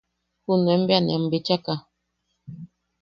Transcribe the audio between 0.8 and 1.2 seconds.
be ne